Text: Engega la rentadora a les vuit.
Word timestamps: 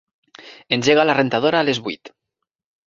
Engega 0.77 1.05
la 1.11 1.17
rentadora 1.21 1.63
a 1.63 1.69
les 1.71 1.85
vuit. 1.89 2.15